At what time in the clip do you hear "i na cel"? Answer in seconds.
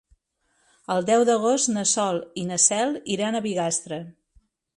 2.45-2.97